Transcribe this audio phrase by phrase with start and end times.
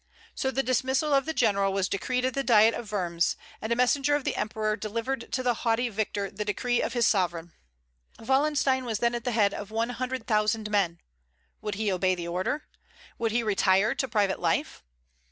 [0.33, 3.75] So the dismissal of the general was decreed at the diet of Worms, and a
[3.75, 7.51] messenger of the Emperor delivered to the haughty victor the decree of his sovereign.
[8.17, 11.01] Wallenstein was then at the head of one hundred thousand men.
[11.61, 12.63] Would he obey the order?
[13.19, 14.81] Would he retire to private life?